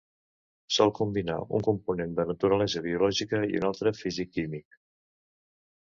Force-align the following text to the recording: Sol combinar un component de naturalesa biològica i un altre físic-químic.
Sol 0.77 0.93
combinar 0.99 1.35
un 1.59 1.67
component 1.67 2.17
de 2.21 2.27
naturalesa 2.31 2.85
biològica 2.89 3.45
i 3.53 3.61
un 3.63 3.71
altre 3.71 3.97
físic-químic. 4.03 4.85